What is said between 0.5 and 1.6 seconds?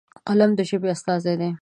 د ژبې استازی دی.